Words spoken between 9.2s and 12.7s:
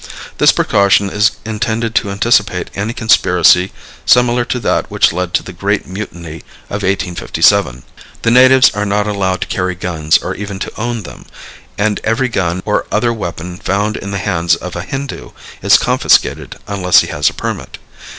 to carry guns or even to own them, and every gun